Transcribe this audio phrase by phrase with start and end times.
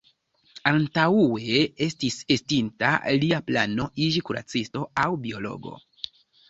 [0.69, 5.81] Antaŭe estis estinta lia plano iĝi kuracisto aŭ biologo.